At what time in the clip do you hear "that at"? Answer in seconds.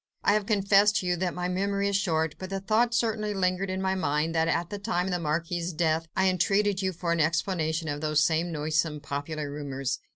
4.33-4.71